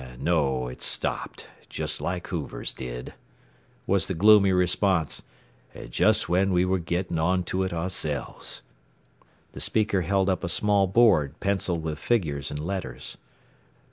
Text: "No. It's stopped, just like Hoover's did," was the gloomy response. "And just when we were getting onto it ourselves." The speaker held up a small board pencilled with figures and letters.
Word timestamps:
"No. 0.19 0.67
It's 0.67 0.83
stopped, 0.83 1.47
just 1.69 2.01
like 2.01 2.25
Hoover's 2.29 2.73
did," 2.73 3.13
was 3.85 4.07
the 4.07 4.15
gloomy 4.15 4.51
response. 4.51 5.21
"And 5.75 5.91
just 5.91 6.27
when 6.27 6.51
we 6.51 6.65
were 6.65 6.79
getting 6.79 7.19
onto 7.19 7.61
it 7.61 7.71
ourselves." 7.71 8.63
The 9.51 9.61
speaker 9.61 10.01
held 10.01 10.27
up 10.27 10.43
a 10.43 10.49
small 10.49 10.87
board 10.87 11.39
pencilled 11.39 11.83
with 11.83 11.99
figures 11.99 12.49
and 12.49 12.57
letters. 12.65 13.17